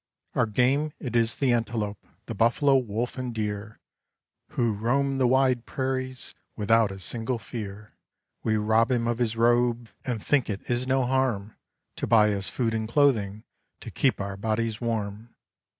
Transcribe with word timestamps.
Our 0.33 0.47
game, 0.47 0.93
it 0.99 1.15
is 1.15 1.35
the 1.35 1.53
antelope, 1.53 2.07
the 2.25 2.33
buffalo, 2.33 2.75
wolf, 2.75 3.19
and 3.19 3.35
deer, 3.35 3.79
Who 4.53 4.73
roam 4.73 5.19
the 5.19 5.27
wide 5.27 5.67
prairies 5.67 6.33
without 6.55 6.89
a 6.89 6.99
single 6.99 7.37
fear; 7.37 7.91
We 8.41 8.57
rob 8.57 8.89
him 8.91 9.07
of 9.07 9.19
his 9.19 9.35
robe 9.35 9.89
and 10.03 10.19
think 10.19 10.49
it 10.49 10.63
is 10.67 10.87
no 10.87 11.05
harm, 11.05 11.55
To 11.97 12.07
buy 12.07 12.33
us 12.33 12.49
food 12.49 12.73
and 12.73 12.89
clothing 12.89 13.43
to 13.81 13.91
keep 13.91 14.19
our 14.19 14.35
bodies 14.37 14.81
warm. 14.81 15.35